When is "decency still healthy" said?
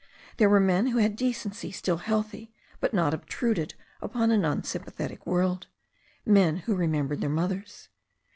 1.15-2.51